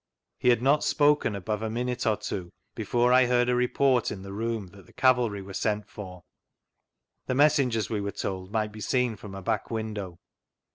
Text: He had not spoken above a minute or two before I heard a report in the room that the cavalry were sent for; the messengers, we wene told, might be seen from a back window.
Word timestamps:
He 0.39 0.49
had 0.49 0.63
not 0.63 0.83
spoken 0.83 1.35
above 1.35 1.61
a 1.61 1.69
minute 1.69 2.07
or 2.07 2.17
two 2.17 2.49
before 2.73 3.13
I 3.13 3.27
heard 3.27 3.49
a 3.49 3.55
report 3.55 4.09
in 4.09 4.23
the 4.23 4.33
room 4.33 4.69
that 4.69 4.87
the 4.87 4.93
cavalry 4.93 5.43
were 5.43 5.53
sent 5.53 5.87
for; 5.87 6.23
the 7.27 7.35
messengers, 7.35 7.87
we 7.91 8.01
wene 8.01 8.19
told, 8.19 8.51
might 8.51 8.71
be 8.71 8.81
seen 8.81 9.15
from 9.15 9.35
a 9.35 9.43
back 9.43 9.69
window. 9.69 10.17